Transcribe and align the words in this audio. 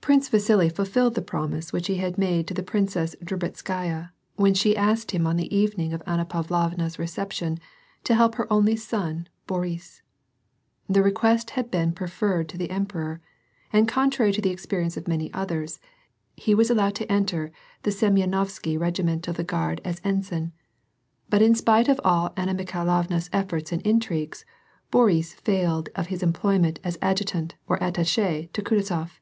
Prince 0.00 0.30
Vasili 0.30 0.70
fulfilled 0.70 1.16
the 1.16 1.20
promise 1.20 1.70
which 1.70 1.86
he 1.88 1.96
had 1.96 2.16
made 2.16 2.46
to 2.48 2.54
the 2.54 2.62
Princess 2.62 3.14
Drubetekaya, 3.22 4.12
when 4.36 4.54
she 4.54 4.74
asked 4.74 5.10
him 5.10 5.26
on 5.26 5.36
the 5.36 5.54
even 5.54 5.80
ing 5.80 5.92
of 5.92 6.02
Anna 6.06 6.24
Pavlovna's 6.24 6.98
reception, 6.98 7.58
to 8.04 8.14
help 8.14 8.36
her 8.36 8.50
only 8.50 8.74
son, 8.74 9.28
Boris. 9.46 10.00
The 10.88 11.02
request 11.02 11.50
had 11.50 11.70
been 11.70 11.92
preferred 11.92 12.48
to 12.48 12.56
the 12.56 12.70
Emperor, 12.70 13.20
and 13.70 13.86
contrary 13.86 14.32
to 14.32 14.40
the 14.40 14.48
experience 14.48 14.96
of 14.96 15.08
many 15.08 15.30
others, 15.34 15.78
he 16.36 16.54
was 16.54 16.70
allowed 16.70 16.94
to 16.94 17.12
enter 17.12 17.52
the 17.82 17.90
Semyenovsky 17.90 18.78
regiment 18.80 19.28
of 19.28 19.36
the 19.36 19.44
Guard 19.44 19.82
as 19.84 20.00
ensign. 20.04 20.52
But 21.28 21.42
in 21.42 21.54
spite 21.54 21.88
of 21.88 22.00
all 22.02 22.32
Anna 22.34 22.54
Mikhailovna's 22.54 23.28
efforts 23.30 23.72
and 23.72 23.82
intrigues, 23.82 24.46
Boris 24.90 25.34
failed 25.34 25.90
of 25.94 26.06
his 26.06 26.22
employment 26.22 26.78
as 26.82 26.96
adjutant 27.02 27.56
or 27.66 27.82
attache 27.82 28.48
to 28.54 28.62
Kutuzof. 28.62 29.20